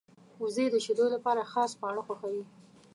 [0.41, 2.43] وزې د شیدو لپاره خاص خواړه خوښوي